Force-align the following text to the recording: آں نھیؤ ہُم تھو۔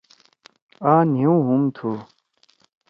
آں 0.91 1.03
نھیؤ 1.11 1.35
ہُم 1.47 1.63
تھو۔ 1.75 1.91